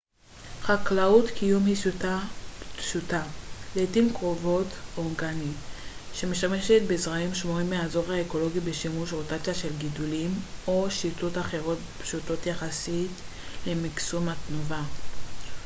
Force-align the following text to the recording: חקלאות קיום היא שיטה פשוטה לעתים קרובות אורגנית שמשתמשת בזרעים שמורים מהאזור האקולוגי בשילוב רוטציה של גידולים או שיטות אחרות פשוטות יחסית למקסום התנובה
חקלאות 0.61 1.29
קיום 1.29 1.65
היא 1.65 1.75
שיטה 1.75 2.19
פשוטה 2.77 3.23
לעתים 3.75 4.13
קרובות 4.13 4.67
אורגנית 4.97 5.57
שמשתמשת 6.13 6.81
בזרעים 6.89 7.35
שמורים 7.35 7.69
מהאזור 7.69 8.11
האקולוגי 8.11 8.59
בשילוב 8.59 9.13
רוטציה 9.13 9.53
של 9.53 9.77
גידולים 9.77 10.31
או 10.67 10.91
שיטות 10.91 11.37
אחרות 11.37 11.77
פשוטות 12.01 12.45
יחסית 12.45 13.11
למקסום 13.67 14.29
התנובה 14.29 14.83